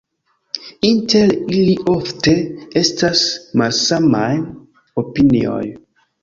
[0.87, 2.33] Inter ili ofte
[2.81, 3.21] estas
[3.63, 4.31] malsamaj
[5.05, 5.63] opinioj.